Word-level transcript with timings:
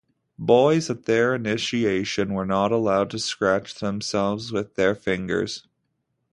Boys 0.39 0.89
at 0.89 1.05
their 1.05 1.35
initiation 1.35 2.33
were 2.33 2.43
not 2.43 2.71
allowed 2.71 3.11
to 3.11 3.19
scratch 3.19 3.75
themselves 3.75 4.51
with 4.51 4.73
their 4.73 4.95
fingers. 4.95 5.67